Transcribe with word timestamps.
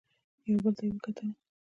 يو 0.47 0.57
بل 0.63 0.73
ته 0.77 0.81
يې 0.85 0.91
وکتل. 0.95 1.29